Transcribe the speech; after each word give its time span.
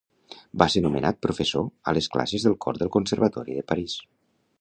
Va 0.61 0.67
ser 0.75 0.81
nomenat 0.85 1.19
professor 1.25 1.67
a 1.91 1.93
les 1.97 2.07
classes 2.15 2.47
de 2.47 2.53
cor 2.65 2.81
del 2.83 2.91
Conservatori 2.97 3.59
de 3.59 3.67
París. 3.73 3.99